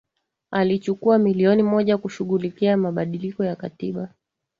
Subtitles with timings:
[0.51, 4.13] alichukua milioni moja kushughulikia mabadiliko ya katiba